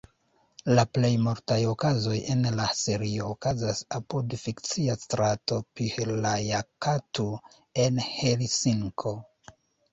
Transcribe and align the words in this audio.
La 0.77 0.83
plej 0.97 1.09
multaj 1.25 1.57
okazoj 1.71 2.15
en 2.35 2.41
la 2.61 2.65
serio 2.79 3.27
okazas 3.35 3.83
apud 3.99 4.35
fikcia 4.45 4.97
strato 5.05 5.61
Pihlajakatu 5.81 7.31
en 7.87 8.05
Helsinko. 8.11 9.19